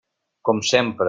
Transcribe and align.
Com 0.49 0.63
sempre. 0.71 0.99